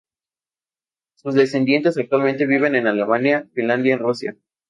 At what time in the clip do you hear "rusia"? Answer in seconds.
3.99-4.35